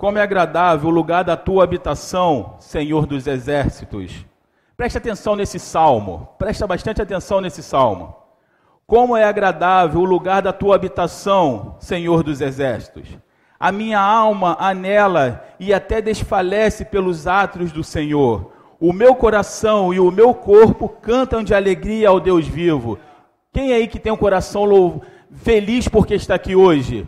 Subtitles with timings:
[0.00, 4.24] como é agradável o lugar da tua habitação, Senhor dos exércitos.
[4.74, 8.16] Preste atenção nesse salmo, presta bastante atenção nesse salmo.
[8.86, 13.08] Como é agradável o lugar da tua habitação, Senhor dos exércitos.
[13.58, 18.52] A minha alma anela e até desfalece pelos átrios do Senhor.
[18.80, 22.98] O meu coração e o meu corpo cantam de alegria ao Deus vivo.
[23.52, 27.06] Quem é aí que tem um coração feliz porque está aqui hoje?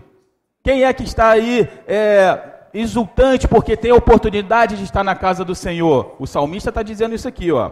[0.62, 5.45] Quem é que está aí é, exultante porque tem a oportunidade de estar na casa
[5.45, 6.16] do Senhor?
[6.19, 7.70] O salmista está dizendo isso aqui, ó.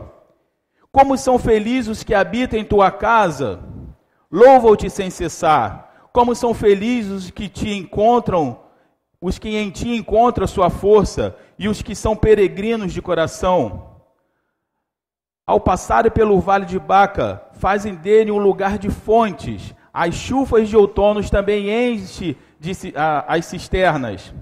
[0.93, 3.61] Como são felizes os que habitam em tua casa,
[4.31, 6.09] louvam-te sem cessar.
[6.13, 8.59] Como são felizes os que te encontram
[9.21, 13.91] os que em ti encontram sua força e os que são peregrinos de coração.
[15.47, 19.75] Ao passarem pelo vale de Baca, fazem dele um lugar de fontes.
[19.93, 22.73] As chufas de outono também enche de,
[23.27, 24.33] as cisternas.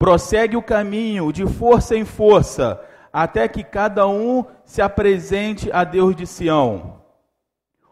[0.00, 2.80] Prossegue o caminho de força em força,
[3.12, 7.02] até que cada um se apresente a Deus de Sião.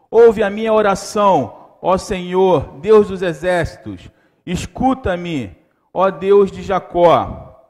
[0.09, 4.09] Ouve a minha oração, ó Senhor, Deus dos exércitos.
[4.43, 5.55] Escuta-me
[5.93, 7.63] ó Deus de Jacó.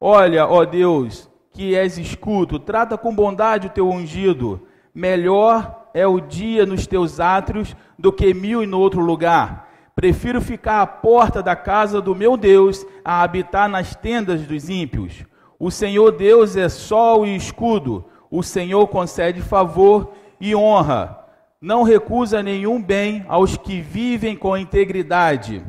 [0.00, 4.68] Olha, ó Deus, que és escudo, trata com bondade o teu ungido.
[4.94, 9.68] Melhor é o dia nos teus átrios do que mil em outro lugar.
[10.00, 15.26] Prefiro ficar à porta da casa do meu Deus a habitar nas tendas dos ímpios.
[15.58, 18.06] O Senhor Deus é sol e escudo.
[18.30, 21.22] O Senhor concede favor e honra.
[21.60, 25.62] Não recusa nenhum bem aos que vivem com integridade.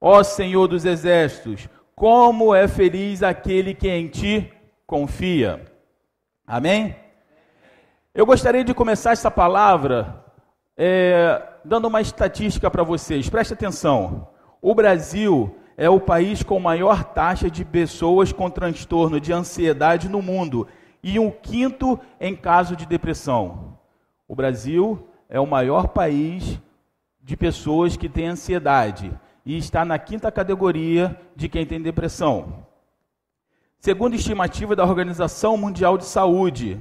[0.00, 4.52] Ó Senhor dos exércitos, como é feliz aquele que em ti
[4.84, 5.64] confia.
[6.44, 6.96] Amém?
[8.12, 10.24] Eu gostaria de começar essa palavra
[10.76, 13.28] é, dando uma estatística para vocês.
[13.28, 14.28] Preste atenção.
[14.60, 20.20] O Brasil é o país com maior taxa de pessoas com transtorno de ansiedade no
[20.20, 20.66] mundo
[21.02, 23.78] e um quinto em caso de depressão.
[24.26, 26.60] O Brasil é o maior país
[27.22, 29.12] de pessoas que têm ansiedade
[29.44, 32.66] e está na quinta categoria de quem tem depressão.
[33.78, 36.80] Segundo estimativa da Organização Mundial de Saúde,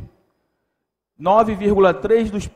[1.20, 2.50] 9,3% dos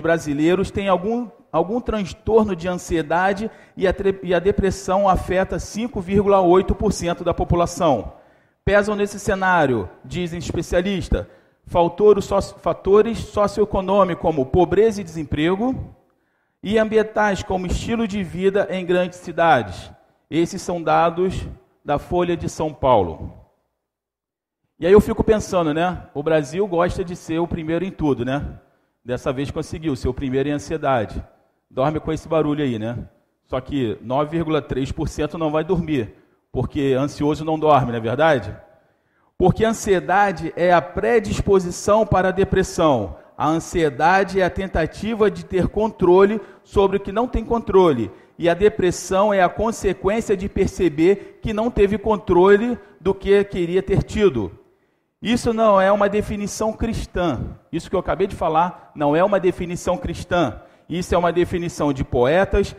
[0.00, 7.32] brasileiros têm algum, algum transtorno de ansiedade e a, e a depressão afeta 5,8% da
[7.32, 8.12] população.
[8.62, 11.26] Pesam nesse cenário, dizem especialistas,
[11.66, 15.96] fatores socioeconômicos como pobreza e desemprego,
[16.62, 19.90] e ambientais como estilo de vida em grandes cidades.
[20.30, 21.48] Esses são dados
[21.82, 23.32] da Folha de São Paulo.
[24.78, 26.06] E aí eu fico pensando, né?
[26.12, 28.60] O Brasil gosta de ser o primeiro em tudo, né?
[29.04, 31.24] Dessa vez conseguiu ser o primeiro em ansiedade.
[31.70, 33.08] Dorme com esse barulho aí, né?
[33.46, 36.14] Só que 9,3% não vai dormir,
[36.52, 38.54] porque ansioso não dorme, não é verdade?
[39.38, 43.16] Porque a ansiedade é a predisposição para a depressão.
[43.38, 48.10] A ansiedade é a tentativa de ter controle sobre o que não tem controle.
[48.38, 53.82] E a depressão é a consequência de perceber que não teve controle do que queria
[53.82, 54.59] ter tido.
[55.22, 57.58] Isso não é uma definição cristã.
[57.70, 60.62] Isso que eu acabei de falar não é uma definição cristã.
[60.88, 62.74] Isso é uma definição de poetas,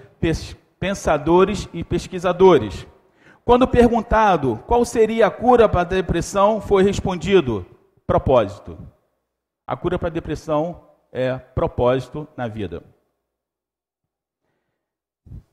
[0.79, 2.87] pensadores e pesquisadores.
[3.45, 7.65] Quando perguntado qual seria a cura para a depressão, foi respondido:
[8.07, 8.77] propósito.
[9.65, 10.81] A cura para a depressão
[11.11, 12.83] é propósito na vida.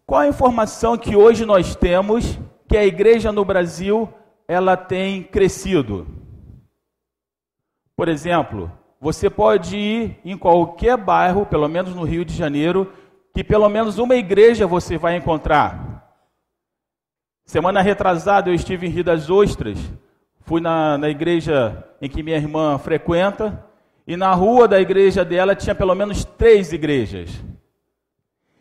[0.07, 4.09] Qual a informação que hoje nós temos que a igreja no Brasil
[4.47, 6.07] ela tem crescido?
[7.99, 8.71] Por exemplo,
[9.01, 12.93] você pode ir em qualquer bairro, pelo menos no Rio de Janeiro,
[13.35, 16.09] que pelo menos uma igreja você vai encontrar.
[17.45, 19.81] Semana retrasada eu estive em Rio das Ostras,
[20.43, 23.67] fui na, na igreja em que minha irmã frequenta,
[24.07, 27.43] e na rua da igreja dela tinha pelo menos três igrejas.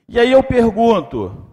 [0.09, 1.45] E aí eu pergunto,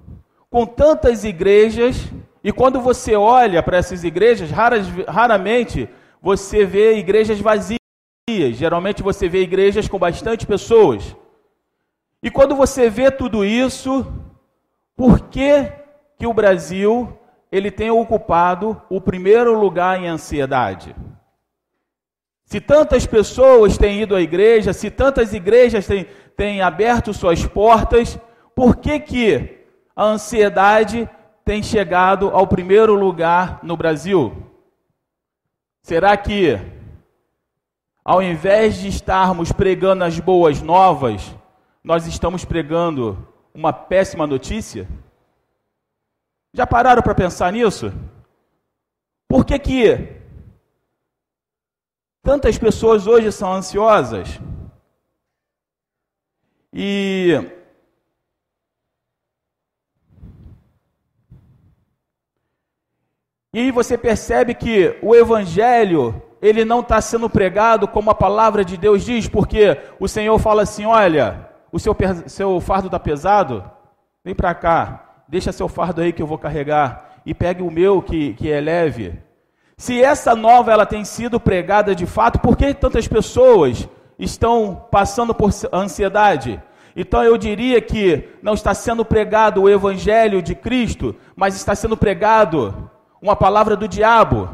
[0.49, 2.11] com tantas igrejas,
[2.43, 5.87] e quando você olha para essas igrejas, raras, raramente
[6.25, 7.79] você vê igrejas vazias.
[8.31, 11.15] Geralmente você vê igrejas com bastante pessoas.
[12.23, 14.07] E quando você vê tudo isso,
[14.97, 15.71] por que,
[16.19, 17.15] que o Brasil
[17.53, 20.97] ele tem ocupado o primeiro lugar em ansiedade?
[22.47, 28.19] Se tantas pessoas têm ido à igreja, se tantas igrejas têm, têm aberto suas portas,
[28.55, 29.59] por que, que
[29.95, 31.07] a ansiedade
[31.45, 34.54] tem chegado ao primeiro lugar no Brasil?
[35.85, 36.55] Será que,
[38.03, 41.37] ao invés de estarmos pregando as boas novas,
[41.85, 44.89] nós estamos pregando uma péssima notícia?
[46.55, 47.93] Já pararam para pensar nisso?
[49.29, 50.23] Por que que
[52.23, 54.41] tantas pessoas hoje são ansiosas?
[56.73, 57.35] E
[63.55, 68.77] E você percebe que o evangelho, ele não está sendo pregado como a palavra de
[68.77, 71.97] Deus diz, porque o Senhor fala assim: olha, o seu,
[72.27, 73.63] seu fardo está pesado,
[74.25, 78.03] vem para cá, deixa seu fardo aí que eu vou carregar, e pegue o meu
[78.03, 79.23] que, que é leve.
[79.77, 85.33] Se essa nova ela tem sido pregada de fato, por que tantas pessoas estão passando
[85.33, 86.61] por ansiedade?
[86.97, 91.97] Então eu diria que não está sendo pregado o evangelho de Cristo, mas está sendo
[91.97, 92.91] pregado
[93.25, 94.51] uma palavra do diabo.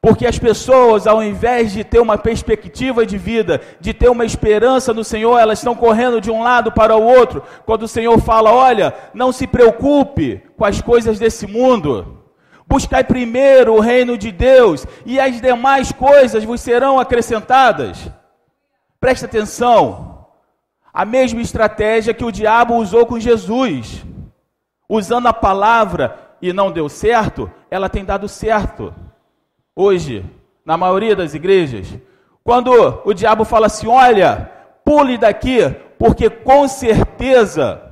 [0.00, 4.94] Porque as pessoas, ao invés de ter uma perspectiva de vida, de ter uma esperança
[4.94, 7.42] no Senhor, elas estão correndo de um lado para o outro.
[7.66, 12.22] Quando o Senhor fala: Olha, não se preocupe com as coisas desse mundo.
[12.66, 18.10] Buscai primeiro o reino de Deus, e as demais coisas vos serão acrescentadas.
[18.98, 20.26] Preste atenção.
[20.92, 24.04] A mesma estratégia que o diabo usou com Jesus,
[24.88, 28.94] usando a palavra e não deu certo, ela tem dado certo.
[29.74, 30.24] Hoje,
[30.64, 31.98] na maioria das igrejas,
[32.42, 32.70] quando
[33.04, 34.50] o diabo fala assim: olha,
[34.84, 35.68] pule daqui,
[35.98, 37.84] porque com certeza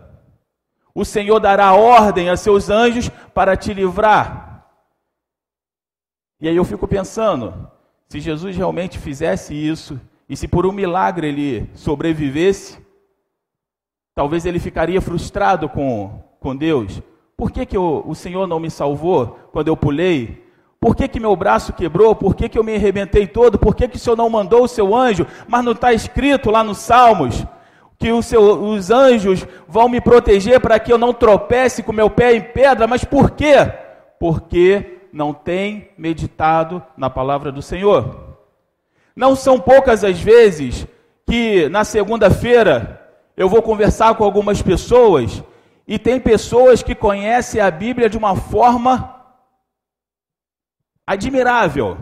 [0.95, 4.67] o Senhor dará ordem a seus anjos para te livrar.
[6.41, 7.71] E aí eu fico pensando,
[8.09, 12.79] se Jesus realmente fizesse isso, e se por um milagre ele sobrevivesse,
[14.15, 17.03] talvez ele ficaria frustrado com, com Deus,
[17.37, 20.45] por que, que eu, o Senhor não me salvou quando eu pulei?
[20.81, 22.15] Por que, que meu braço quebrou?
[22.15, 23.59] Por que, que eu me arrebentei todo?
[23.59, 25.27] Por que, que o Senhor não mandou o seu anjo?
[25.47, 27.45] Mas não está escrito lá nos Salmos
[27.99, 32.35] que seu, os anjos vão me proteger para que eu não tropece com meu pé
[32.35, 32.87] em pedra.
[32.87, 33.73] Mas por quê?
[34.19, 38.37] Porque não tem meditado na palavra do Senhor.
[39.15, 40.87] Não são poucas as vezes
[41.27, 43.03] que na segunda-feira
[43.37, 45.43] eu vou conversar com algumas pessoas
[45.87, 49.25] e tem pessoas que conhecem a Bíblia de uma forma
[51.07, 51.97] admirável.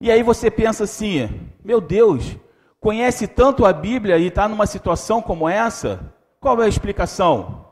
[0.00, 2.36] E aí você pensa assim: meu Deus,
[2.78, 6.12] conhece tanto a Bíblia e está numa situação como essa?
[6.38, 7.68] Qual é a explicação?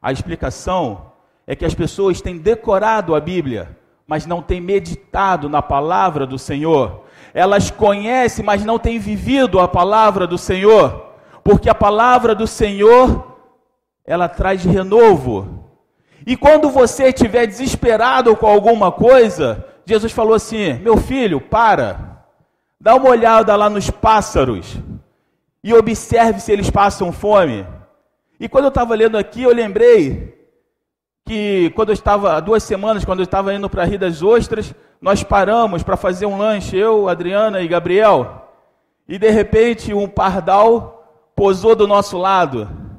[0.00, 1.12] A explicação
[1.46, 3.76] é que as pessoas têm decorado a Bíblia,
[4.06, 7.04] mas não têm meditado na palavra do Senhor.
[7.34, 13.29] Elas conhecem, mas não têm vivido a palavra do Senhor, porque a palavra do Senhor
[14.10, 15.70] ela traz renovo.
[16.26, 22.24] E quando você estiver desesperado com alguma coisa, Jesus falou assim: meu filho, para,
[22.80, 24.76] dá uma olhada lá nos pássaros
[25.62, 27.64] e observe se eles passam fome.
[28.40, 30.36] E quando eu estava lendo aqui, eu lembrei
[31.24, 34.74] que quando eu estava, há duas semanas, quando eu estava indo para Rio das Ostras,
[35.00, 38.48] nós paramos para fazer um lanche, eu, Adriana e Gabriel,
[39.06, 42.89] e de repente um pardal posou do nosso lado.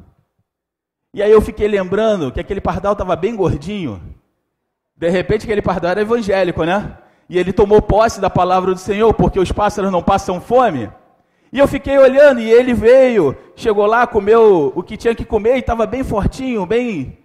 [1.14, 4.02] E aí eu fiquei lembrando que aquele pardal estava bem gordinho.
[4.96, 6.98] De repente aquele pardal era evangélico, né?
[7.28, 10.90] E ele tomou posse da palavra do Senhor, porque os pássaros não passam fome.
[11.52, 15.56] E eu fiquei olhando e ele veio, chegou lá, comeu o que tinha que comer
[15.58, 17.18] e estava bem fortinho, bem,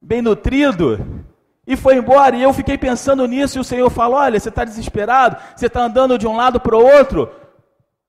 [0.00, 1.24] bem nutrido.
[1.64, 2.36] E foi embora.
[2.36, 3.58] E eu fiquei pensando nisso.
[3.58, 6.76] E o Senhor falou: Olha, você está desesperado, você está andando de um lado para
[6.76, 7.30] o outro.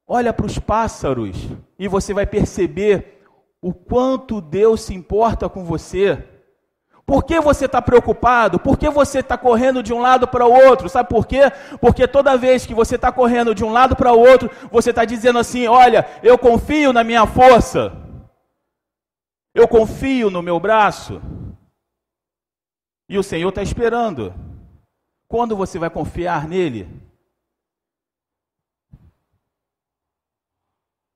[0.08, 1.38] Olha para os pássaros
[1.78, 3.13] e você vai perceber
[3.64, 6.22] o quanto Deus se importa com você.
[7.06, 8.60] Por que você está preocupado?
[8.60, 10.90] Por que você está correndo de um lado para o outro?
[10.90, 11.44] Sabe por quê?
[11.80, 15.06] Porque toda vez que você está correndo de um lado para o outro, você está
[15.06, 17.94] dizendo assim: olha, eu confio na minha força,
[19.56, 21.22] eu confio no meu braço.
[23.08, 24.34] E o Senhor está esperando.
[25.26, 26.88] Quando você vai confiar nele?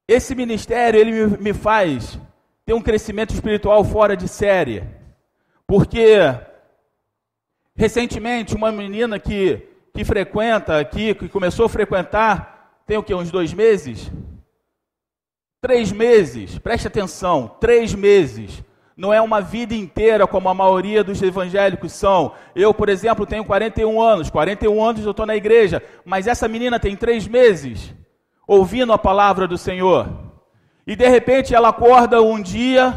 [0.08, 2.18] Esse ministério, ele me faz
[2.68, 4.84] ter um crescimento espiritual fora de série.
[5.66, 6.18] Porque
[7.74, 13.32] recentemente uma menina que, que frequenta aqui, que começou a frequentar, tem o que, uns
[13.32, 14.12] dois meses?
[15.62, 18.62] Três meses, preste atenção, três meses.
[18.98, 22.34] Não é uma vida inteira como a maioria dos evangélicos são.
[22.54, 26.78] Eu, por exemplo, tenho 41 anos, 41 anos eu estou na igreja, mas essa menina
[26.82, 27.94] tem três meses
[28.46, 30.27] ouvindo a palavra do Senhor.
[30.88, 32.94] E de repente ela acorda um dia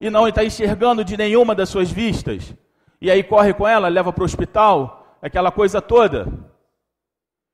[0.00, 2.54] e não está enxergando de nenhuma das suas vistas.
[2.98, 6.26] E aí corre com ela, leva para o hospital, aquela coisa toda.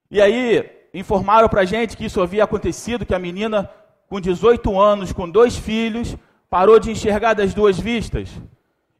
[0.08, 3.68] E aí informaram para a gente que isso havia acontecido, que a menina
[4.08, 6.16] com 18 anos, com dois filhos,
[6.48, 8.30] parou de enxergar das duas vistas.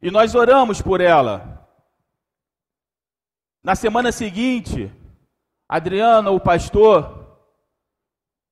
[0.01, 1.67] E nós oramos por ela.
[3.63, 4.91] Na semana seguinte,
[5.67, 7.18] Adriana, o pastor,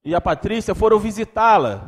[0.08, 1.82] e a Patrícia foram visitá-la.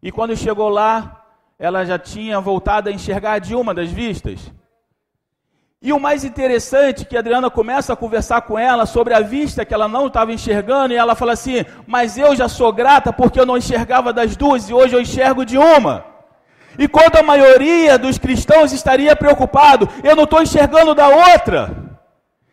[0.00, 1.24] E quando chegou lá,
[1.58, 4.52] ela já tinha voltado a enxergar de uma das vistas.
[5.82, 9.20] E o mais interessante é que a Adriana começa a conversar com ela sobre a
[9.20, 13.12] vista que ela não estava enxergando, e ela fala assim: Mas eu já sou grata
[13.12, 16.04] porque eu não enxergava das duas e hoje eu enxergo de uma.
[16.78, 21.83] E quando a maioria dos cristãos estaria preocupado, eu não estou enxergando da outra.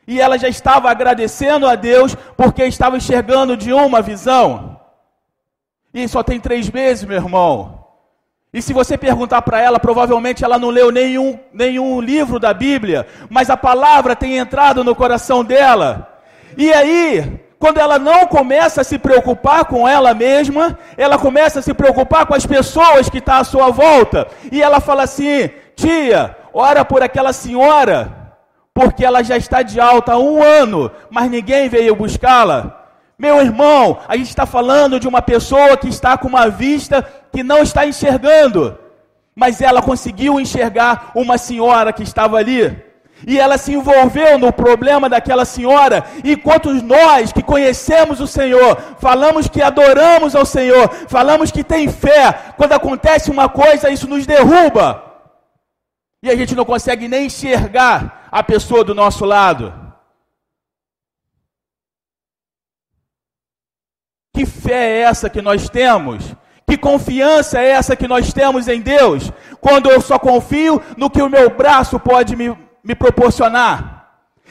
[0.08, 4.80] E ela já estava agradecendo a Deus porque estava enxergando de uma visão.
[5.94, 7.82] E só tem três meses, meu irmão.
[8.54, 13.08] E se você perguntar para ela, provavelmente ela não leu nenhum, nenhum livro da Bíblia,
[13.30, 16.20] mas a palavra tem entrado no coração dela.
[16.58, 21.62] E aí, quando ela não começa a se preocupar com ela mesma, ela começa a
[21.62, 24.28] se preocupar com as pessoas que estão tá à sua volta.
[24.52, 28.21] E ela fala assim: tia, ora por aquela senhora,
[28.82, 32.86] porque ela já está de alta há um ano, mas ninguém veio buscá-la.
[33.18, 37.44] Meu irmão, a gente está falando de uma pessoa que está com uma vista que
[37.44, 38.78] não está enxergando,
[39.36, 42.76] mas ela conseguiu enxergar uma senhora que estava ali.
[43.28, 49.48] E ela se envolveu no problema daquela senhora, enquanto nós que conhecemos o Senhor, falamos
[49.48, 55.04] que adoramos ao Senhor, falamos que tem fé, quando acontece uma coisa, isso nos derruba.
[56.24, 59.74] E a gente não consegue nem enxergar a pessoa do nosso lado.
[64.34, 66.34] Que fé é essa que nós temos?
[66.66, 69.30] Que confiança é essa que nós temos em Deus?
[69.60, 74.00] Quando eu só confio no que o meu braço pode me, me proporcionar.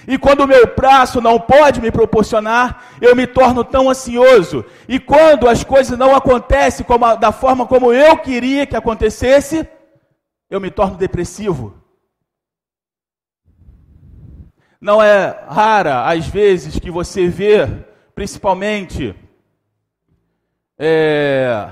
[0.07, 4.65] E quando o meu braço não pode me proporcionar, eu me torno tão ansioso.
[4.87, 9.67] E quando as coisas não acontecem como, da forma como eu queria que acontecesse,
[10.51, 11.81] eu me torno depressivo.
[14.81, 17.69] Não é rara às vezes que você vê,
[18.15, 19.15] principalmente
[20.79, 21.69] é,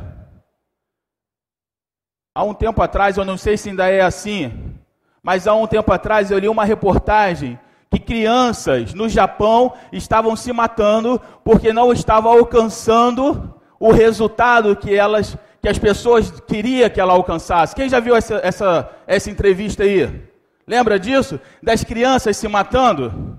[2.34, 4.74] há um tempo atrás, eu não sei se ainda é assim,
[5.22, 7.58] mas há um tempo atrás eu li uma reportagem
[7.90, 15.38] que crianças no Japão estavam se matando porque não estavam alcançando o resultado que elas,
[15.62, 17.74] que as pessoas queriam que ela alcançasse.
[17.74, 20.27] Quem já viu essa, essa, essa entrevista aí?
[20.68, 21.40] Lembra disso?
[21.62, 23.38] Das crianças se matando?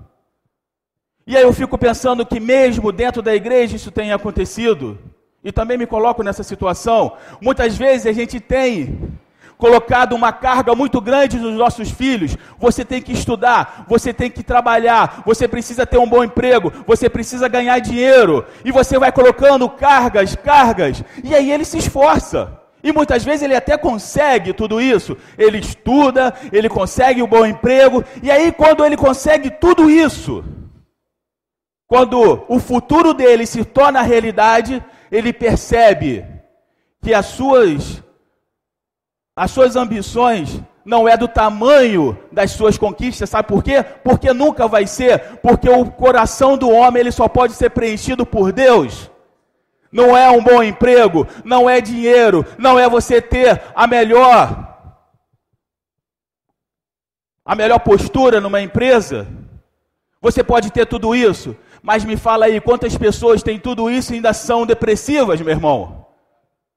[1.24, 4.98] E aí eu fico pensando que mesmo dentro da igreja isso tem acontecido.
[5.44, 7.16] E também me coloco nessa situação.
[7.40, 9.16] Muitas vezes a gente tem
[9.56, 12.36] colocado uma carga muito grande nos nossos filhos.
[12.58, 17.08] Você tem que estudar, você tem que trabalhar, você precisa ter um bom emprego, você
[17.08, 18.44] precisa ganhar dinheiro.
[18.64, 22.58] E você vai colocando cargas, cargas, e aí ele se esforça.
[22.82, 25.16] E muitas vezes ele até consegue tudo isso.
[25.36, 30.44] Ele estuda, ele consegue um bom emprego, e aí quando ele consegue tudo isso,
[31.86, 36.24] quando o futuro dele se torna realidade, ele percebe
[37.02, 38.02] que as suas
[39.36, 43.82] as suas ambições não é do tamanho das suas conquistas, sabe por quê?
[44.04, 48.52] Porque nunca vai ser, porque o coração do homem ele só pode ser preenchido por
[48.52, 49.10] Deus.
[49.92, 54.68] Não é um bom emprego, não é dinheiro, não é você ter a melhor
[57.44, 59.26] a melhor postura numa empresa.
[60.20, 64.16] Você pode ter tudo isso, mas me fala aí, quantas pessoas têm tudo isso e
[64.16, 66.06] ainda são depressivas, meu irmão?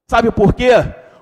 [0.10, 0.72] Sabe por quê?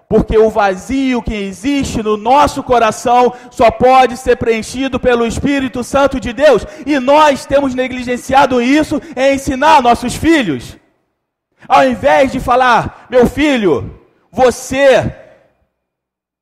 [0.07, 6.19] Porque o vazio que existe no nosso coração só pode ser preenchido pelo Espírito Santo
[6.19, 6.65] de Deus.
[6.86, 10.77] E nós temos negligenciado isso em ensinar nossos filhos.
[11.67, 13.99] Ao invés de falar, meu filho,
[14.31, 15.15] você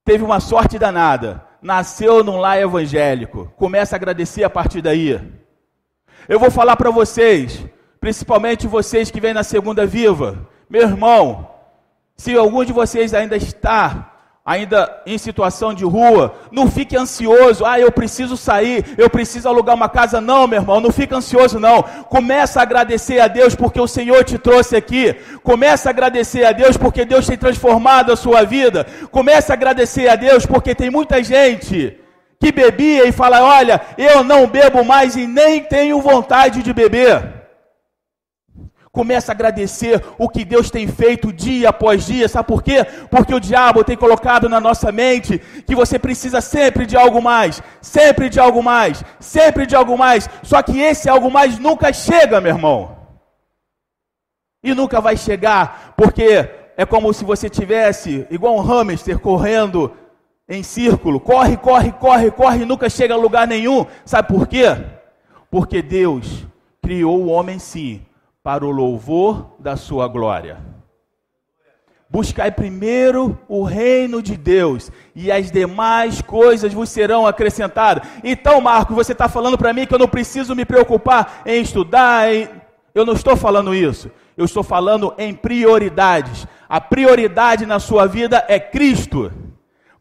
[0.05, 3.51] teve uma sorte danada, nasceu num lar evangélico.
[3.57, 5.19] Começa a agradecer a partir daí.
[6.27, 7.65] Eu vou falar para vocês,
[7.99, 11.49] principalmente vocês que vêm na segunda viva, meu irmão,
[12.15, 17.79] se algum de vocês ainda está ainda em situação de rua, não fique ansioso, ah,
[17.79, 21.83] eu preciso sair, eu preciso alugar uma casa, não, meu irmão, não fique ansioso não.
[21.83, 25.15] Começa a agradecer a Deus porque o Senhor te trouxe aqui.
[25.43, 28.85] Começa a agradecer a Deus porque Deus tem transformado a sua vida.
[29.11, 31.97] Começa a agradecer a Deus porque tem muita gente
[32.39, 37.38] que bebia e fala: Olha, eu não bebo mais e nem tenho vontade de beber.
[38.99, 42.83] Começa a agradecer o que Deus tem feito dia após dia, sabe por quê?
[43.09, 47.63] Porque o diabo tem colocado na nossa mente que você precisa sempre de algo mais,
[47.81, 50.29] sempre de algo mais, sempre de algo mais.
[50.43, 52.97] Só que esse algo mais nunca chega, meu irmão.
[54.61, 59.93] E nunca vai chegar, porque é como se você tivesse igual um hamster correndo
[60.45, 63.85] em círculo, corre, corre, corre, corre, e nunca chega a lugar nenhum.
[64.03, 64.75] Sabe por quê?
[65.49, 66.45] Porque Deus
[66.81, 68.01] criou o homem sim
[68.43, 70.57] para o louvor da sua glória.
[72.11, 78.07] Buscai primeiro o reino de Deus e as demais coisas vos serão acrescentadas.
[78.23, 82.33] Então, Marcos, você está falando para mim que eu não preciso me preocupar em estudar,
[82.33, 82.49] em...
[82.95, 84.09] eu não estou falando isso.
[84.35, 86.47] Eu estou falando em prioridades.
[86.67, 89.31] A prioridade na sua vida é Cristo.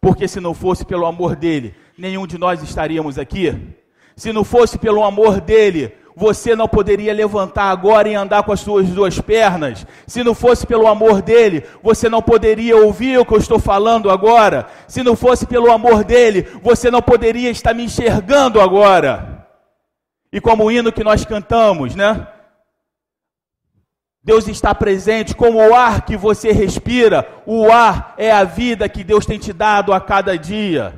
[0.00, 3.52] Porque se não fosse pelo amor dele, nenhum de nós estaríamos aqui.
[4.16, 8.58] Se não fosse pelo amor dele, você não poderia levantar agora e andar com as
[8.58, 9.86] suas duas pernas.
[10.04, 14.10] Se não fosse pelo amor dele, você não poderia ouvir o que eu estou falando
[14.10, 14.66] agora.
[14.88, 19.46] Se não fosse pelo amor dele, você não poderia estar me enxergando agora.
[20.32, 22.26] E como o hino que nós cantamos, né?
[24.20, 27.28] Deus está presente como o ar que você respira.
[27.46, 30.92] O ar é a vida que Deus tem te dado a cada dia.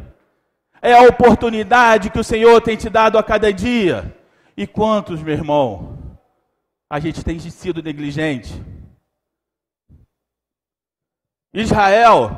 [0.81, 4.19] É a oportunidade que o Senhor tem te dado a cada dia.
[4.61, 5.97] E quantos, meu irmão,
[6.91, 8.63] a gente tem sido negligente?
[11.55, 12.31] Israel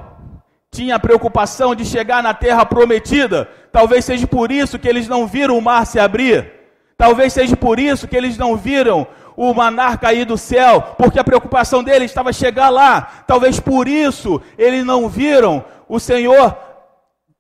[0.71, 3.47] tinha a preocupação de chegar na terra prometida.
[3.73, 6.49] Talvez seja por isso que eles não viram o mar se abrir.
[6.97, 9.05] Talvez seja por isso que eles não viram
[9.37, 13.25] o manar cair do céu, porque a preocupação deles estava chegar lá.
[13.27, 16.57] Talvez por isso eles não viram o Senhor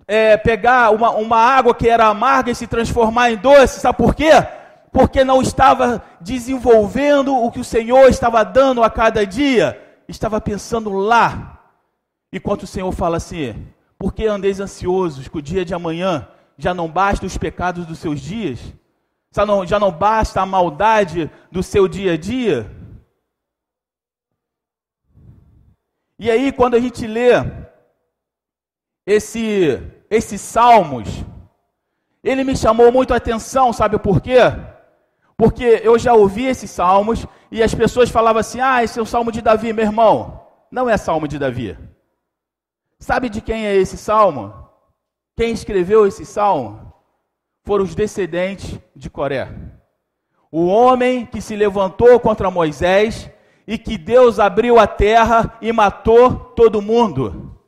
[0.09, 3.79] é, pegar uma, uma água que era amarga e se transformar em doce.
[3.79, 4.33] Sabe por quê?
[4.93, 10.93] Porque não estava desenvolvendo o que o Senhor estava dando a cada dia, estava pensando
[10.93, 11.59] lá.
[12.31, 13.67] Enquanto o Senhor fala assim:
[13.99, 17.99] por que andeis ansiosos que o dia de amanhã já não basta os pecados dos
[17.99, 18.61] seus dias?
[19.35, 22.71] Já não, já não basta a maldade do seu dia a dia?
[26.19, 27.31] E aí, quando a gente lê
[29.07, 31.09] esse, esses salmos,
[32.23, 34.39] ele me chamou muito a atenção, sabe por quê?
[35.43, 39.05] Porque eu já ouvi esses salmos e as pessoas falavam assim: ah, esse é o
[39.05, 40.41] salmo de Davi, meu irmão.
[40.71, 41.77] Não é salmo de Davi.
[43.01, 44.55] Sabe de quem é esse salmo?
[45.37, 46.95] Quem escreveu esse salmo?
[47.65, 49.53] Foram os descendentes de Coré.
[50.49, 53.29] O homem que se levantou contra Moisés
[53.67, 57.61] e que Deus abriu a terra e matou todo mundo.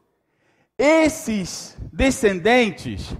[0.78, 3.16] Esses descendentes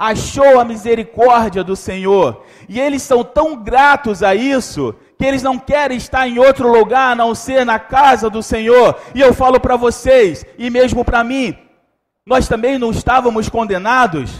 [0.00, 2.42] achou a misericórdia do Senhor.
[2.66, 7.12] E eles são tão gratos a isso que eles não querem estar em outro lugar
[7.12, 8.96] a não ser na casa do Senhor.
[9.14, 11.54] E eu falo para vocês, e mesmo para mim,
[12.24, 14.30] nós também não estávamos condenados.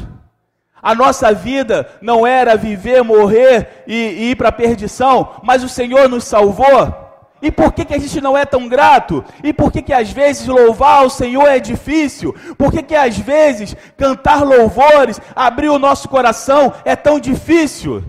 [0.83, 5.69] A nossa vida não era viver, morrer e, e ir para a perdição, mas o
[5.69, 7.10] Senhor nos salvou.
[7.43, 9.25] E por que, que a gente não é tão grato?
[9.43, 12.35] E por que, que às vezes louvar o Senhor é difícil?
[12.59, 18.05] Por que, que às vezes cantar louvores, abrir o nosso coração é tão difícil?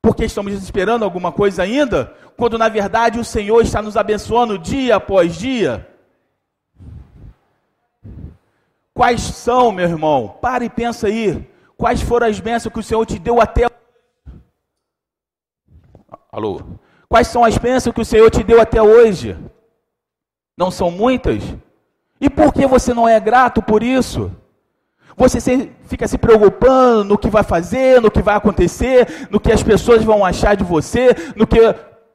[0.00, 2.14] Porque estamos esperando alguma coisa ainda?
[2.36, 5.86] Quando na verdade o Senhor está nos abençoando dia após dia?
[8.94, 10.36] Quais são, meu irmão?
[10.40, 11.46] Para e pensa aí.
[11.76, 13.66] Quais foram as bênçãos que o Senhor te deu até.
[16.32, 16.60] Alô?
[17.10, 19.36] Quais são as bênçãos que o Senhor te deu até hoje?
[20.56, 21.42] Não são muitas?
[22.20, 24.30] E por que você não é grato por isso?
[25.16, 29.50] Você se, fica se preocupando no que vai fazer, no que vai acontecer, no que
[29.50, 31.58] as pessoas vão achar de você, no que.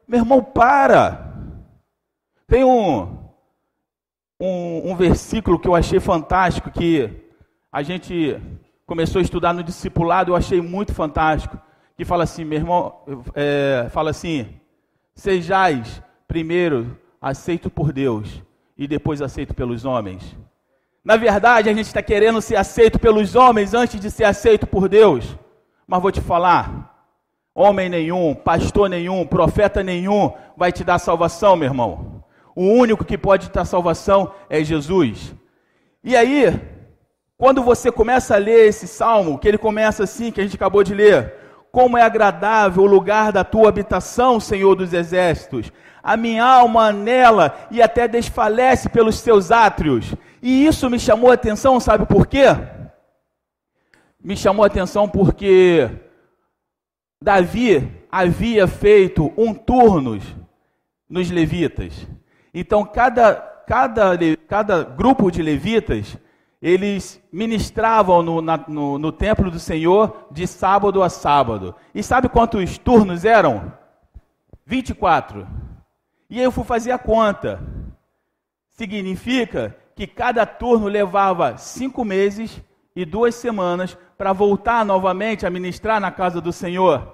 [0.08, 1.34] Meu irmão, para!
[2.48, 3.18] Tem um,
[4.40, 7.10] um, um versículo que eu achei fantástico, que
[7.70, 8.40] a gente
[8.86, 11.60] começou a estudar no discipulado, eu achei muito fantástico,
[11.98, 13.02] que fala assim, meu irmão,
[13.34, 14.48] é, fala assim,
[15.16, 18.44] Sejais primeiro aceito por Deus
[18.78, 20.36] e depois aceito pelos homens.
[21.04, 24.90] Na verdade, a gente está querendo ser aceito pelos homens antes de ser aceito por
[24.90, 25.38] Deus.
[25.88, 27.08] Mas vou te falar:
[27.54, 32.24] homem nenhum, pastor nenhum, profeta nenhum vai te dar salvação, meu irmão.
[32.56, 35.34] O único que pode te dar salvação é Jesus.
[36.04, 36.60] E aí,
[37.38, 40.84] quando você começa a ler esse salmo, que ele começa assim, que a gente acabou
[40.84, 41.34] de ler,
[41.76, 45.74] como é agradável o lugar da tua habitação, Senhor dos exércitos.
[46.02, 50.16] A minha alma anela e até desfalece pelos teus átrios.
[50.42, 52.46] E isso me chamou a atenção, sabe por quê?
[54.24, 55.90] Me chamou a atenção porque
[57.22, 60.18] Davi havia feito um turno
[61.10, 62.08] nos levitas.
[62.54, 63.36] Então, cada,
[63.68, 66.18] cada, cada grupo de levitas
[66.62, 71.76] eles ministravam no, na, no, no, templo do Senhor de sábado a sábado.
[71.94, 73.72] E sabe quantos turnos eram?
[74.66, 75.48] 24.
[76.30, 77.62] E eu fui fazer a conta.
[78.70, 82.62] Significa que cada turno levava cinco meses
[82.96, 87.14] e duas semanas para voltar novamente a ministrar na casa do Senhor.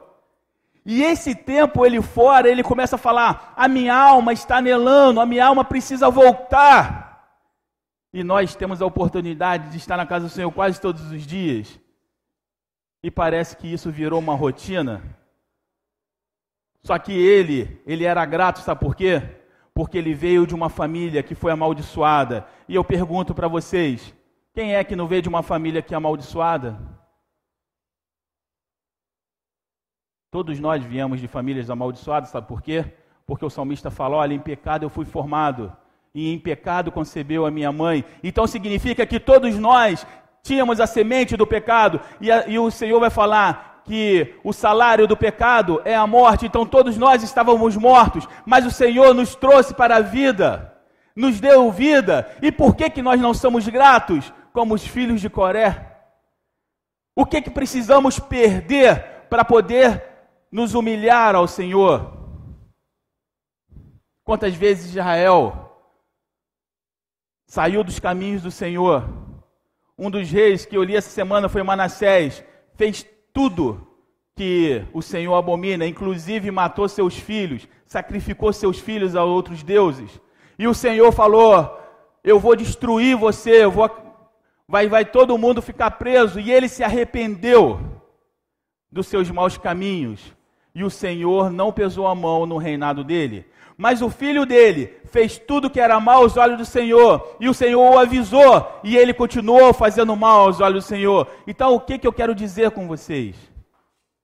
[0.86, 5.26] E esse tempo ele fora, ele começa a falar: a minha alma está anelando, a
[5.26, 7.11] minha alma precisa voltar.
[8.14, 11.80] E nós temos a oportunidade de estar na casa do Senhor quase todos os dias.
[13.02, 15.02] E parece que isso virou uma rotina.
[16.84, 19.22] Só que ele, ele era grato, sabe por quê?
[19.74, 22.46] Porque ele veio de uma família que foi amaldiçoada.
[22.68, 24.14] E eu pergunto para vocês:
[24.54, 26.78] quem é que não veio de uma família que é amaldiçoada?
[30.30, 32.86] Todos nós viemos de famílias amaldiçoadas, sabe por quê?
[33.26, 35.76] Porque o salmista falou: olha, em pecado eu fui formado,
[36.14, 38.04] e em pecado concebeu a minha mãe.
[38.24, 40.06] Então significa que todos nós
[40.44, 45.08] tínhamos a semente do pecado, e, a, e o Senhor vai falar que o salário
[45.08, 49.74] do pecado é a morte, então todos nós estávamos mortos, mas o Senhor nos trouxe
[49.74, 50.74] para a vida,
[51.16, 55.30] nos deu vida, e por que, que nós não somos gratos, como os filhos de
[55.30, 55.88] Coré?
[57.16, 60.04] O que, que precisamos perder para poder
[60.52, 62.20] nos humilhar ao Senhor?
[64.24, 65.71] Quantas vezes Israel
[67.52, 69.04] saiu dos caminhos do Senhor,
[69.98, 72.42] um dos reis que eu li essa semana foi Manassés,
[72.76, 73.86] fez tudo
[74.38, 80.18] que o Senhor abomina, inclusive matou seus filhos, sacrificou seus filhos a outros deuses.
[80.58, 81.78] E o Senhor falou:
[82.24, 83.92] Eu vou destruir você, eu vou
[84.66, 87.82] vai vai todo mundo ficar preso, e ele se arrependeu
[88.90, 90.22] dos seus maus caminhos.
[90.74, 93.46] E o Senhor não pesou a mão no reinado dele.
[93.78, 97.54] Mas o filho dele fez tudo que era mal aos olhos do Senhor, e o
[97.54, 101.28] Senhor o avisou, e ele continuou fazendo mal aos olhos do Senhor.
[101.48, 103.36] Então, o que, que eu quero dizer com vocês?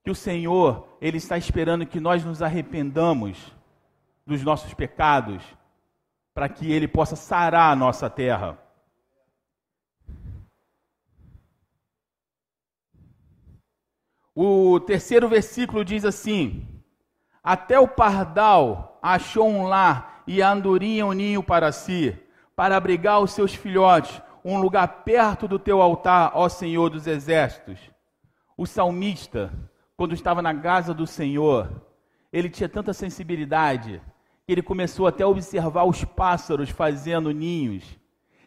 [0.04, 3.38] Que o Senhor, ele está esperando que nós nos arrependamos
[4.26, 5.44] dos nossos pecados,
[6.34, 8.58] para que ele possa sarar a nossa terra.
[14.36, 16.64] O terceiro versículo diz assim:
[17.44, 22.18] Até o pardal achou um lar e a andorinha um ninho para si,
[22.56, 27.80] para abrigar os seus filhotes, um lugar perto do teu altar, ó Senhor dos exércitos.
[28.58, 29.52] O salmista,
[29.96, 31.70] quando estava na casa do Senhor,
[32.34, 34.02] ele tinha tanta sensibilidade
[34.46, 37.84] que ele começou até a observar os pássaros fazendo ninhos.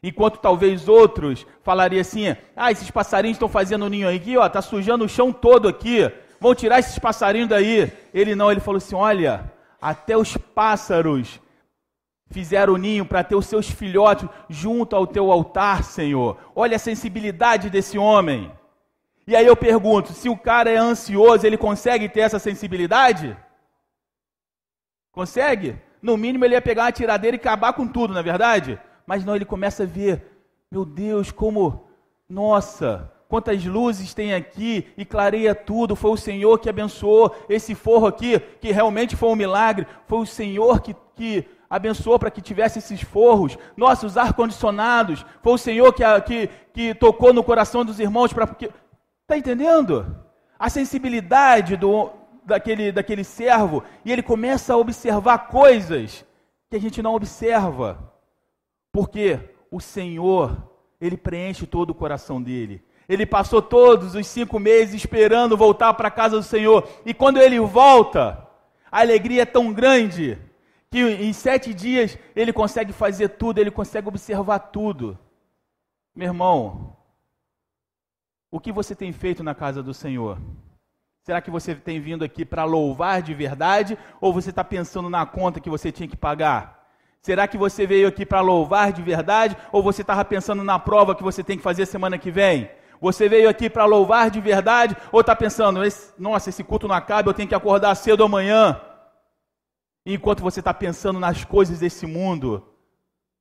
[0.03, 5.05] Enquanto talvez outros falariam assim: ah, esses passarinhos estão fazendo ninho aqui, ó, tá sujando
[5.05, 7.93] o chão todo aqui, vão tirar esses passarinhos daí.
[8.13, 11.41] Ele não, ele falou assim: olha, até os pássaros
[12.31, 16.37] fizeram ninho para ter os seus filhotes junto ao teu altar, Senhor.
[16.55, 18.53] Olha a sensibilidade desse homem.
[19.27, 23.37] E aí eu pergunto: se o cara é ansioso, ele consegue ter essa sensibilidade?
[25.13, 25.77] Consegue?
[26.01, 28.81] No mínimo ele ia pegar uma tiradeira e acabar com tudo, na é verdade?
[29.07, 30.25] Mas não, ele começa a ver:
[30.71, 31.89] meu Deus, como,
[32.29, 35.95] nossa, quantas luzes tem aqui e clareia tudo.
[35.95, 39.87] Foi o Senhor que abençoou esse forro aqui, que realmente foi um milagre.
[40.09, 43.57] Foi o Senhor que, que abençoou para que tivesse esses forros.
[43.77, 45.25] Nossa, os ar-condicionados.
[45.41, 48.51] Foi o Senhor que, que, que tocou no coração dos irmãos para.
[49.23, 50.17] Está entendendo?
[50.59, 52.11] A sensibilidade do,
[52.45, 53.85] daquele, daquele servo.
[54.05, 56.25] E ele começa a observar coisas
[56.69, 58.13] que a gente não observa.
[58.93, 59.39] Porque
[59.71, 60.61] o Senhor,
[61.01, 62.83] ele preenche todo o coração dele.
[63.11, 66.89] Ele passou todos os cinco meses esperando voltar para a casa do Senhor.
[67.05, 68.47] E quando ele volta,
[68.89, 70.39] a alegria é tão grande
[70.89, 75.19] que em sete dias ele consegue fazer tudo, ele consegue observar tudo.
[76.15, 76.97] Meu irmão,
[78.49, 80.39] o que você tem feito na casa do Senhor?
[81.25, 85.27] Será que você tem vindo aqui para louvar de verdade ou você está pensando na
[85.27, 86.89] conta que você tinha que pagar?
[87.21, 91.17] Será que você veio aqui para louvar de verdade ou você estava pensando na prova
[91.17, 92.71] que você tem que fazer semana que vem?
[93.01, 95.81] Você veio aqui para louvar de verdade ou está pensando,
[96.19, 98.81] nossa, esse culto não acaba, eu tenho que acordar cedo amanhã?
[100.05, 102.67] Enquanto você está pensando nas coisas desse mundo,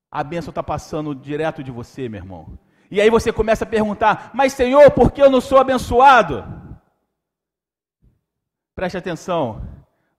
[0.09, 2.57] a bênção está passando direto de você, meu irmão.
[2.89, 6.43] E aí você começa a perguntar: Mas Senhor, por que eu não sou abençoado?
[8.73, 9.61] Preste atenção.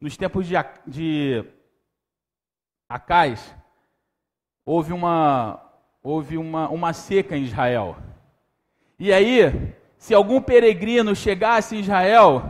[0.00, 0.54] Nos tempos de,
[0.86, 1.44] de
[2.88, 3.54] Acais,
[4.64, 5.60] houve uma,
[6.02, 7.96] houve uma, uma seca em Israel.
[9.02, 12.42] E aí, se algum peregrino chegasse em Israel,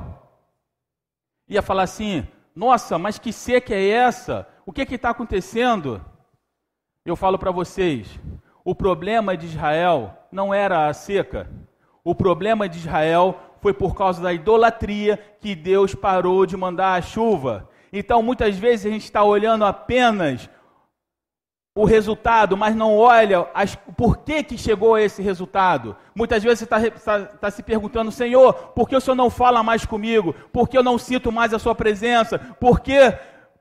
[1.48, 4.48] ia falar assim: Nossa, mas que seca é essa?
[4.66, 6.04] O que está acontecendo?
[7.06, 8.18] Eu falo para vocês:
[8.64, 11.48] o problema de Israel não era a seca.
[12.02, 17.02] O problema de Israel foi por causa da idolatria que Deus parou de mandar a
[17.02, 17.70] chuva.
[17.92, 20.50] Então, muitas vezes a gente está olhando apenas
[21.80, 25.96] o resultado, mas não olha as, por que, que chegou a esse resultado.
[26.14, 29.62] Muitas vezes você está tá, tá se perguntando, Senhor, por que o Senhor não fala
[29.62, 30.34] mais comigo?
[30.52, 32.38] Por que eu não sinto mais a Sua presença?
[32.38, 32.98] Por que,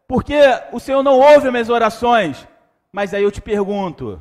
[0.06, 0.38] por que
[0.74, 2.46] o Senhor não ouve minhas orações?
[2.92, 4.20] Mas aí eu te pergunto,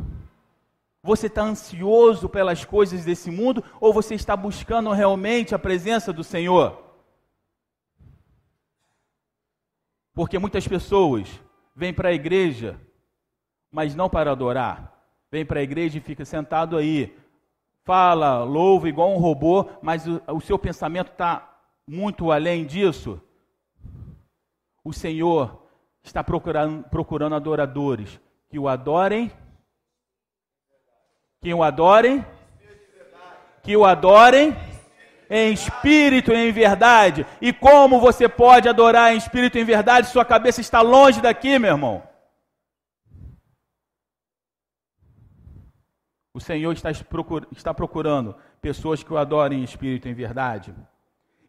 [1.02, 6.22] você está ansioso pelas coisas desse mundo ou você está buscando realmente a presença do
[6.22, 6.84] Senhor?
[10.14, 11.28] Porque muitas pessoas
[11.74, 12.78] vêm para a igreja
[13.70, 14.92] mas não para adorar.
[15.30, 17.16] Vem para a igreja e fica sentado aí,
[17.84, 21.48] fala, louva igual um robô, mas o, o seu pensamento está
[21.86, 23.20] muito além disso.
[24.84, 25.62] O Senhor
[26.02, 29.30] está procurando, procurando adoradores que o adorem,
[31.40, 32.24] que o adorem,
[33.62, 34.56] que o adorem
[35.30, 37.26] em espírito e em verdade.
[37.40, 40.08] E como você pode adorar em espírito e em verdade?
[40.08, 42.02] Sua cabeça está longe daqui, meu irmão.
[46.38, 46.72] O Senhor
[47.50, 50.72] está procurando pessoas que o adorem em espírito e em verdade.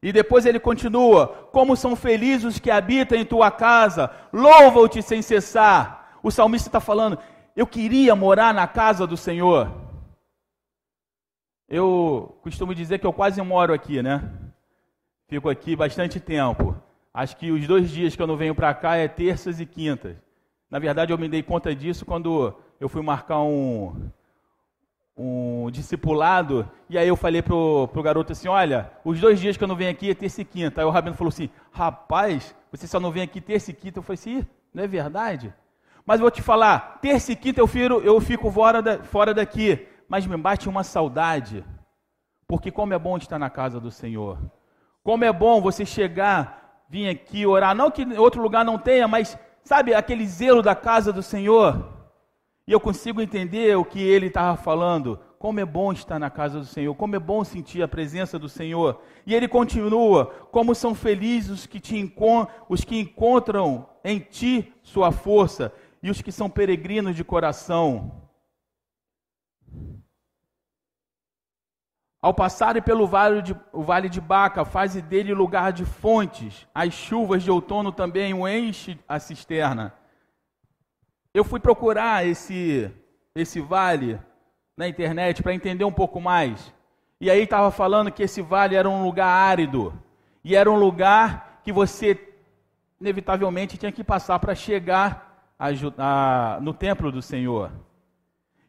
[0.01, 5.21] E depois ele continua: Como são felizes os que habitam em tua casa, louva-te sem
[5.21, 6.17] cessar.
[6.23, 7.19] O salmista está falando:
[7.55, 9.71] Eu queria morar na casa do Senhor.
[11.67, 14.27] Eu costumo dizer que eu quase moro aqui, né?
[15.27, 16.75] Fico aqui bastante tempo.
[17.13, 20.17] Acho que os dois dias que eu não venho para cá é terças e quintas.
[20.67, 24.09] Na verdade, eu me dei conta disso quando eu fui marcar um,
[25.21, 29.63] um discipulado, e aí eu falei pro, pro garoto assim, olha, os dois dias que
[29.63, 30.79] eu não venho aqui é terça e quinta.
[30.79, 33.99] Aí o Rabino falou assim, rapaz, você só não vem aqui terça e quinta.
[33.99, 35.53] Eu falei assim, não é verdade?
[36.05, 39.85] Mas vou te falar, terça e quinta eu, firo, eu fico fora, da, fora daqui,
[40.07, 41.65] mas me bate uma saudade,
[42.47, 44.39] porque como é bom estar na casa do Senhor.
[45.03, 49.37] Como é bom você chegar, vir aqui orar, não que outro lugar não tenha, mas
[49.65, 51.98] sabe aquele zelo da casa do Senhor?
[52.69, 55.19] E eu consigo entender o que ele estava falando.
[55.39, 58.47] Como é bom estar na casa do Senhor, como é bom sentir a presença do
[58.47, 59.01] Senhor.
[59.25, 62.13] E ele continua: como são felizes os que, te
[62.69, 68.29] os que encontram em ti sua força e os que são peregrinos de coração.
[72.21, 76.67] Ao passarem pelo vale de, o vale de Baca, faze dele lugar de fontes.
[76.75, 79.98] As chuvas de outono também o enche a cisterna.
[81.33, 82.91] Eu fui procurar esse,
[83.35, 84.19] esse vale
[84.75, 86.73] na internet para entender um pouco mais.
[87.21, 89.93] E aí estava falando que esse vale era um lugar árido.
[90.43, 92.17] E era um lugar que você,
[92.99, 97.71] inevitavelmente, tinha que passar para chegar a, a, no templo do Senhor.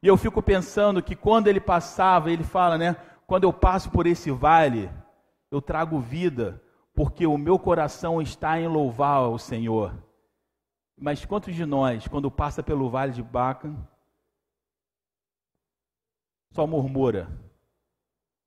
[0.03, 2.97] E eu fico pensando que quando ele passava, ele fala, né?
[3.27, 4.91] Quando eu passo por esse vale,
[5.51, 6.61] eu trago vida,
[6.95, 9.95] porque o meu coração está em louvar o Senhor.
[11.01, 13.75] Mas quantos de nós, quando passa pelo vale de Baca,
[16.53, 17.27] só murmura,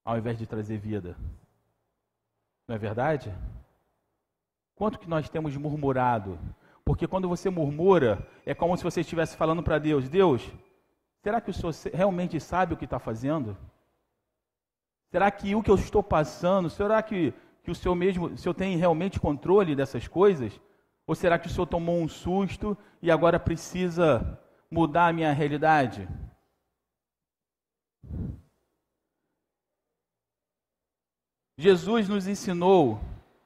[0.05, 1.17] ao invés de trazer vida?
[2.67, 3.33] Não é verdade?
[4.75, 6.39] Quanto que nós temos murmurado?
[6.85, 10.47] Porque quando você murmura, é como se você estivesse falando para Deus: Deus,
[11.23, 13.57] será que o Senhor realmente sabe o que está fazendo?
[15.09, 18.53] Será que o que eu estou passando, será que, que o Senhor mesmo, o Senhor
[18.53, 20.61] tem realmente controle dessas coisas?
[21.05, 24.39] Ou será que o Senhor tomou um susto e agora precisa
[24.71, 26.07] mudar a minha realidade?
[31.57, 32.99] Jesus nos ensinou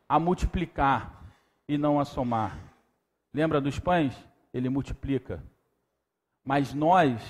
[0.07, 1.23] a multiplicar
[1.67, 2.57] e não a somar.
[3.33, 4.15] Lembra dos pães?
[4.53, 5.43] Ele multiplica.
[6.43, 7.21] Mas nós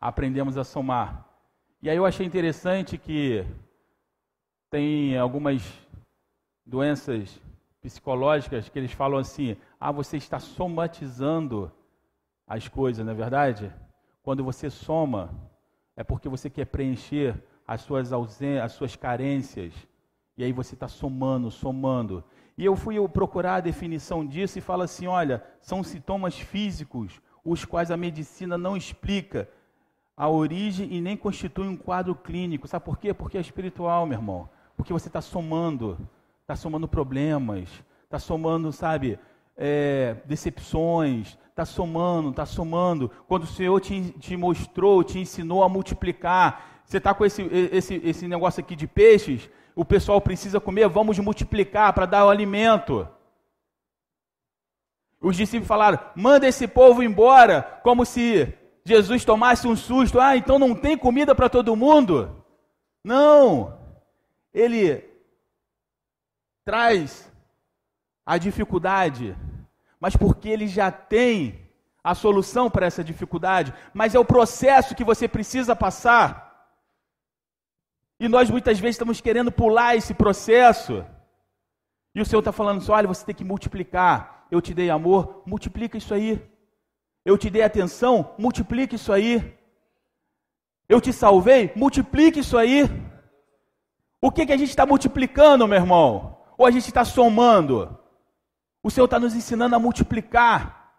[0.00, 1.26] aprendemos a somar.
[1.82, 3.46] E aí eu achei interessante que
[4.68, 5.62] tem algumas
[6.66, 7.40] doenças
[7.80, 11.72] psicológicas que eles falam assim: ah, você está somatizando
[12.46, 13.72] as coisas, não é verdade?
[14.22, 15.30] Quando você soma,
[15.96, 19.72] é porque você quer preencher as suas ausências, as suas carências.
[20.36, 22.24] E aí você está somando, somando.
[22.56, 27.64] E eu fui procurar a definição disso e fala assim: olha, são sintomas físicos, os
[27.64, 29.48] quais a medicina não explica
[30.16, 32.68] a origem e nem constitui um quadro clínico.
[32.68, 33.14] Sabe por quê?
[33.14, 34.50] Porque é espiritual, meu irmão.
[34.76, 35.98] Porque você está somando
[36.50, 37.68] está somando problemas,
[38.02, 39.20] está somando, sabe,
[39.56, 43.08] é, decepções, está somando, está somando.
[43.28, 48.00] Quando o Senhor te, te, mostrou, te ensinou a multiplicar, você está com esse, esse,
[48.02, 53.06] esse negócio aqui de peixes, o pessoal precisa comer, vamos multiplicar para dar o alimento.
[55.20, 58.52] Os discípulos falaram: manda esse povo embora, como se
[58.84, 60.18] Jesus tomasse um susto.
[60.18, 62.44] Ah, então não tem comida para todo mundo?
[63.04, 63.78] Não.
[64.52, 65.09] Ele
[66.70, 67.28] traz
[68.24, 69.36] a dificuldade,
[69.98, 71.68] mas porque ele já tem
[72.02, 76.28] a solução para essa dificuldade, mas é o processo que você precisa passar.
[78.20, 81.04] E nós muitas vezes estamos querendo pular esse processo.
[82.14, 84.46] E o Senhor está falando assim: olha, você tem que multiplicar.
[84.48, 86.40] Eu te dei amor, multiplica isso aí.
[87.24, 89.58] Eu te dei atenção, multiplica isso aí.
[90.88, 92.88] Eu te salvei, multiplique isso aí.
[94.22, 96.39] O que, que a gente está multiplicando, meu irmão?
[96.60, 97.98] Ou a gente está somando?
[98.82, 100.92] O Senhor está nos ensinando a multiplicar.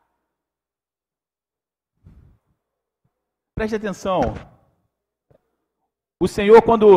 [3.53, 4.21] Preste atenção.
[6.19, 6.87] O Senhor, quando.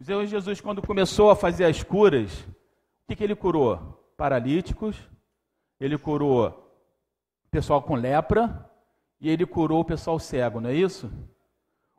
[0.00, 3.76] O Senhor Jesus, quando começou a fazer as curas, o que, que ele curou?
[4.16, 4.96] Paralíticos,
[5.78, 6.68] ele curou
[7.48, 8.68] pessoal com lepra
[9.20, 11.08] e ele curou o pessoal cego, não é isso?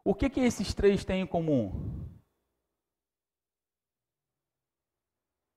[0.03, 2.05] O que, que esses três têm em comum?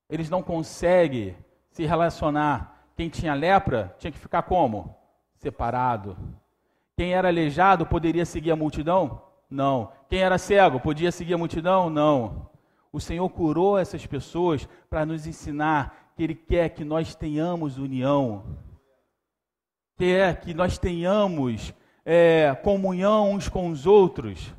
[0.09, 1.35] Eles não conseguem
[1.71, 2.87] se relacionar.
[2.95, 4.95] Quem tinha lepra tinha que ficar como?
[5.35, 6.17] Separado.
[6.97, 9.21] Quem era aleijado poderia seguir a multidão?
[9.49, 9.91] Não.
[10.09, 11.89] Quem era cego podia seguir a multidão?
[11.89, 12.49] Não.
[12.91, 18.57] O Senhor curou essas pessoas para nos ensinar que Ele quer que nós tenhamos união,
[19.95, 24.53] quer que nós tenhamos é, comunhão uns com os outros.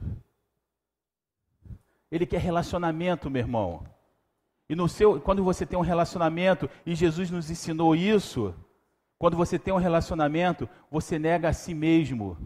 [2.11, 3.85] Ele quer relacionamento, meu irmão.
[4.71, 8.55] E no seu, quando você tem um relacionamento, e Jesus nos ensinou isso,
[9.19, 12.39] quando você tem um relacionamento, você nega a si mesmo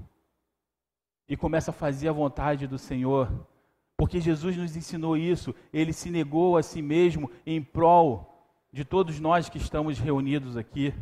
[1.28, 3.46] e começa a fazer a vontade do Senhor.
[3.94, 9.20] Porque Jesus nos ensinou isso, ele se negou a si mesmo em prol de todos
[9.20, 10.94] nós que estamos reunidos aqui.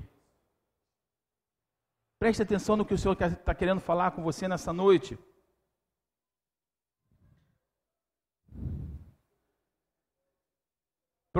[2.18, 5.16] Preste atenção no que o Senhor está querendo falar com você nessa noite.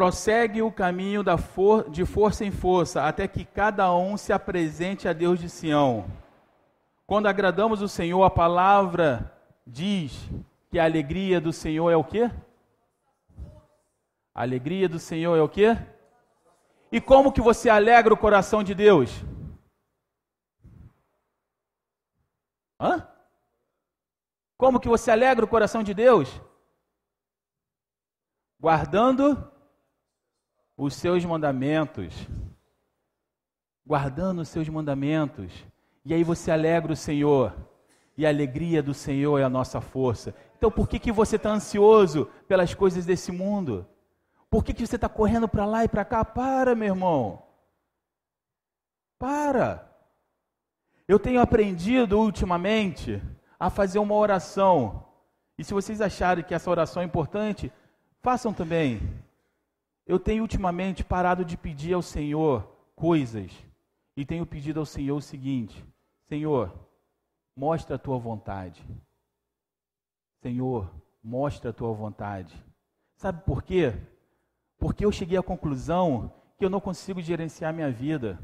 [0.03, 5.13] Prossegue o caminho for de força em força, até que cada um se apresente a
[5.13, 6.11] Deus de Sião.
[7.07, 9.33] Quando agradamos o Senhor, a palavra
[9.65, 10.29] diz
[10.69, 12.29] que a alegria do Senhor é o quê?
[14.35, 15.79] A alegria do Senhor é o quê?
[16.91, 19.23] E como que você alegra o coração de Deus?
[22.81, 23.07] Hã?
[24.59, 26.29] Como que você alegra o coração de Deus?
[28.59, 29.52] Guardando
[30.77, 32.15] os seus mandamentos.
[33.87, 35.53] Guardando os seus mandamentos.
[36.05, 37.55] E aí você alegra o Senhor.
[38.17, 40.35] E a alegria do Senhor é a nossa força.
[40.57, 43.87] Então por que, que você está ansioso pelas coisas desse mundo?
[44.51, 46.25] Por que, que você está correndo para lá e para cá?
[46.25, 47.43] Para, meu irmão.
[49.19, 49.91] Para.
[51.09, 53.23] Eu tenho aprendido ultimamente
[53.59, 55.07] a fazer uma oração.
[55.57, 57.73] E se vocês acharem que essa oração é importante,
[58.21, 59.01] façam também.
[60.13, 63.51] Eu tenho ultimamente parado de pedir ao Senhor coisas
[64.15, 65.83] e tenho pedido ao Senhor o seguinte:
[66.29, 66.71] Senhor,
[67.57, 68.87] mostra a tua vontade.
[70.43, 70.95] Senhor,
[71.25, 72.55] mostra a tua vontade.
[73.17, 73.95] Sabe por quê?
[74.77, 78.39] Porque eu cheguei à conclusão que eu não consigo gerenciar minha vida.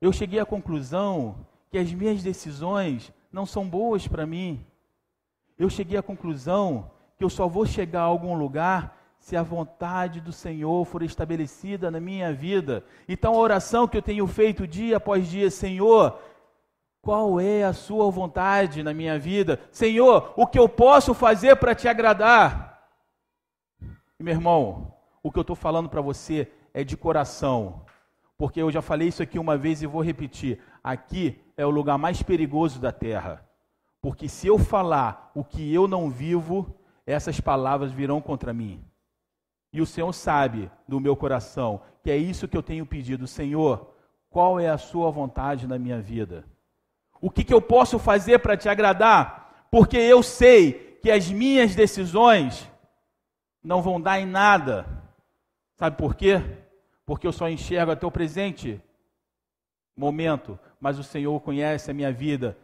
[0.00, 4.64] Eu cheguei à conclusão que as minhas decisões não são boas para mim.
[5.58, 10.20] Eu cheguei à conclusão que eu só vou chegar a algum lugar se a vontade
[10.20, 12.84] do Senhor for estabelecida na minha vida.
[13.08, 16.20] Então a oração que eu tenho feito dia após dia, Senhor,
[17.00, 19.58] qual é a sua vontade na minha vida?
[19.72, 22.86] Senhor, o que eu posso fazer para te agradar?
[24.20, 27.86] E, meu irmão, o que eu estou falando para você é de coração,
[28.36, 30.60] porque eu já falei isso aqui uma vez e vou repetir.
[30.82, 33.42] Aqui é o lugar mais perigoso da terra,
[34.02, 38.84] porque se eu falar o que eu não vivo, essas palavras virão contra mim.
[39.74, 43.26] E o Senhor sabe do meu coração que é isso que eu tenho pedido.
[43.26, 43.92] Senhor,
[44.30, 46.44] qual é a sua vontade na minha vida?
[47.20, 49.66] O que, que eu posso fazer para te agradar?
[49.72, 52.70] Porque eu sei que as minhas decisões
[53.64, 54.86] não vão dar em nada.
[55.74, 56.40] Sabe por quê?
[57.04, 58.80] Porque eu só enxergo até o presente
[59.96, 62.56] momento, mas o Senhor conhece a minha vida.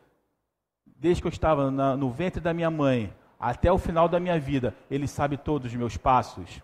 [0.87, 4.39] Desde que eu estava na, no ventre da minha mãe até o final da minha
[4.39, 6.63] vida, Ele sabe todos os meus passos.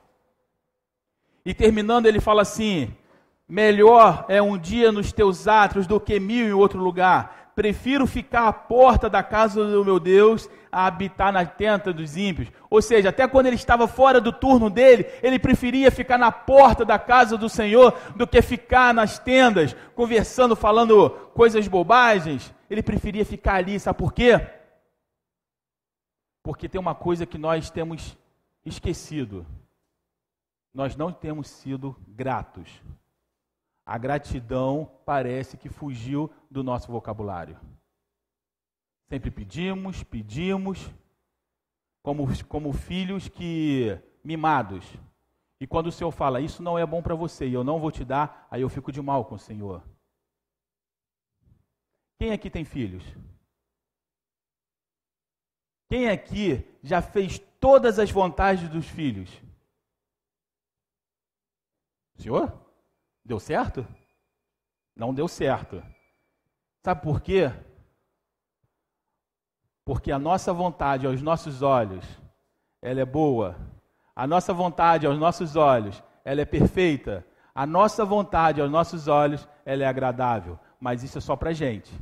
[1.47, 2.93] E terminando, ele fala assim:
[3.49, 7.53] Melhor é um dia nos teus átrios do que mil em outro lugar.
[7.55, 12.49] Prefiro ficar à porta da casa do meu Deus a habitar na tenda dos ímpios.
[12.69, 16.85] Ou seja, até quando ele estava fora do turno dele, ele preferia ficar na porta
[16.85, 22.53] da casa do Senhor do que ficar nas tendas, conversando, falando coisas bobagens.
[22.69, 24.45] Ele preferia ficar ali, sabe por quê?
[26.43, 28.19] Porque tem uma coisa que nós temos
[28.65, 29.47] esquecido
[30.77, 32.83] nós não temos sido gratos.
[33.87, 37.59] a gratidão parece que fugiu do nosso vocabulário.
[39.09, 40.91] Sempre pedimos, pedimos,
[42.03, 44.85] como, como filhos que mimados.
[45.59, 47.91] E quando o Senhor fala, isso não é bom para você e eu não vou
[47.91, 49.83] te dar, aí eu fico de mal com o Senhor.
[52.19, 53.05] Quem aqui tem filhos?
[55.89, 59.46] Quem aqui já fez todas as vontades dos filhos?
[63.25, 63.87] Deu certo?
[64.95, 65.83] Não deu certo.
[66.83, 67.53] Sabe por quê?
[69.85, 72.05] Porque a nossa vontade aos nossos olhos,
[72.83, 73.57] ela é boa.
[74.15, 77.25] A nossa vontade aos nossos olhos, ela é perfeita.
[77.55, 80.59] A nossa vontade aos nossos olhos, ela é agradável.
[80.81, 81.93] Mas isso é só para gente.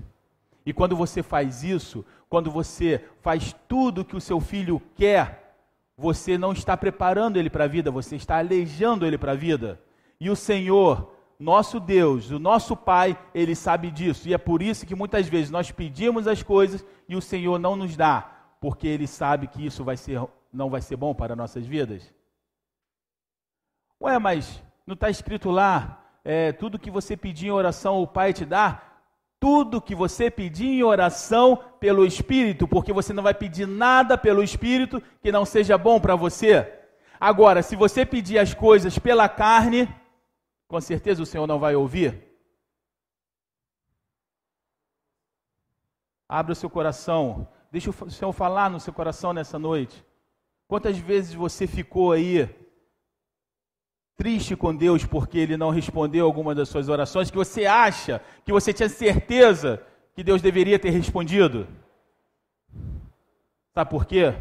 [0.65, 5.57] E quando você faz isso, quando você faz tudo que o seu filho quer,
[5.97, 9.81] você não está preparando ele para a vida, você está aleijando ele para a vida.
[10.21, 14.29] E o Senhor, nosso Deus, o nosso Pai, ele sabe disso.
[14.29, 17.77] E é por isso que muitas vezes nós pedimos as coisas e o Senhor não
[17.77, 21.67] nos dá, porque ele sabe que isso vai ser, não vai ser bom para nossas
[21.67, 22.13] vidas.
[24.01, 28.33] Ué, mas não está escrito lá, é, tudo que você pedir em oração o Pai
[28.33, 28.95] te dá?
[29.45, 34.43] tudo que você pedir em oração pelo Espírito, porque você não vai pedir nada pelo
[34.43, 36.67] Espírito que não seja bom para você.
[37.21, 39.87] Agora, se você pedir as coisas pela carne,
[40.67, 42.23] com certeza o Senhor não vai ouvir.
[46.29, 50.05] Abra o seu coração, deixa o Senhor falar no seu coração nessa noite.
[50.67, 52.49] Quantas vezes você ficou aí
[54.17, 58.53] triste com Deus porque ele não respondeu alguma das suas orações que você acha, que
[58.53, 59.85] você tinha certeza
[60.15, 61.69] que Deus deveria ter respondido?
[63.73, 64.35] Sabe por quê?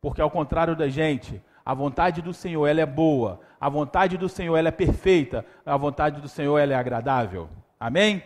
[0.00, 4.28] Porque ao contrário da gente, a vontade do Senhor ela é boa, a vontade do
[4.28, 7.48] Senhor ela é perfeita, a vontade do Senhor ela é agradável.
[7.78, 8.22] Amém?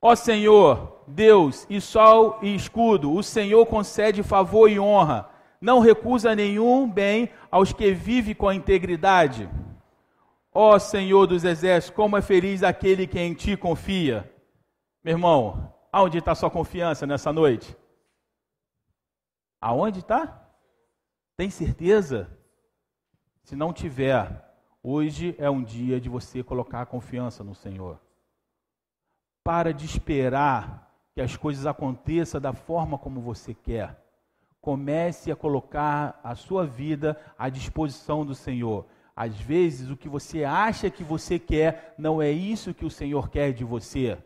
[0.00, 5.30] Ó Senhor, Deus e sol e escudo, o Senhor concede favor e honra
[5.60, 9.48] não recusa nenhum bem aos que vivem com integridade.
[10.52, 14.30] Ó Senhor dos exércitos, como é feliz aquele que em ti confia.
[15.02, 17.76] Meu irmão, aonde está sua confiança nessa noite?
[19.60, 20.45] Aonde está?
[21.36, 22.30] Tem certeza?
[23.42, 24.44] Se não tiver,
[24.82, 28.00] hoje é um dia de você colocar a confiança no Senhor.
[29.44, 34.06] Para de esperar que as coisas aconteçam da forma como você quer
[34.66, 38.84] comece a colocar a sua vida à disposição do Senhor.
[39.14, 43.28] Às vezes, o que você acha que você quer não é isso que o Senhor
[43.30, 44.18] quer de você.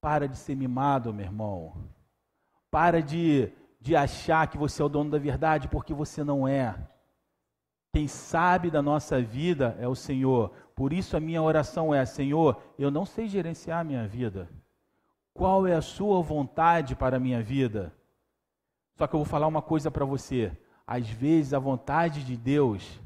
[0.00, 1.74] Para de ser mimado, meu irmão.
[2.70, 6.76] Para de, de achar que você é o dono da verdade, porque você não é.
[7.92, 10.50] Quem sabe da nossa vida é o Senhor.
[10.76, 14.48] Por isso a minha oração é: Senhor, eu não sei gerenciar a minha vida.
[15.32, 17.92] Qual é a sua vontade para a minha vida?
[18.96, 20.52] Só que eu vou falar uma coisa para você.
[20.86, 23.00] Às vezes a vontade de Deus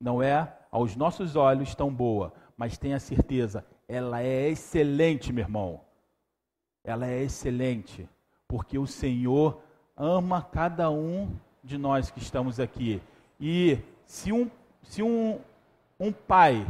[0.00, 5.80] não é aos nossos olhos tão boa, mas tenha certeza, ela é excelente, meu irmão.
[6.84, 8.08] Ela é excelente,
[8.46, 9.62] porque o Senhor
[9.96, 11.30] ama cada um
[11.62, 13.00] de nós que estamos aqui.
[13.40, 14.50] E se um,
[14.82, 15.38] se um,
[15.98, 16.66] um pai,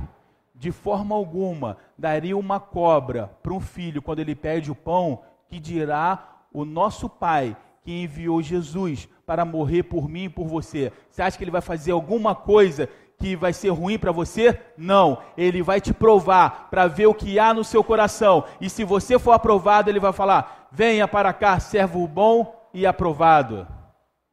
[0.55, 5.59] de forma alguma, daria uma cobra para um filho quando ele pede o pão, que
[5.59, 10.93] dirá o nosso pai que enviou Jesus para morrer por mim e por você.
[11.11, 14.59] Você acha que ele vai fazer alguma coisa que vai ser ruim para você?
[14.77, 15.18] Não.
[15.37, 18.45] Ele vai te provar para ver o que há no seu coração.
[18.61, 23.66] E se você for aprovado, ele vai falar: Venha para cá, servo bom e aprovado.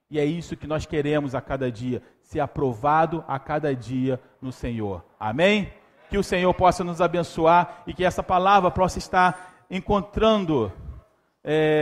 [0.10, 4.52] E é isso que nós queremos a cada dia, ser aprovado a cada dia no
[4.52, 5.06] Senhor.
[5.18, 5.72] Amém?
[6.10, 10.70] Que o Senhor possa nos abençoar e que essa palavra possa estar encontrando.
[11.44, 11.80] É,